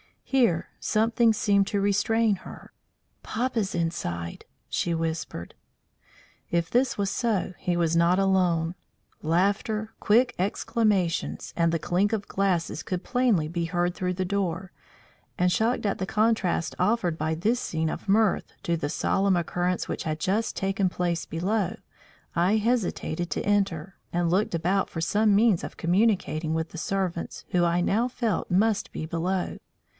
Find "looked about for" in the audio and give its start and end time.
24.31-25.01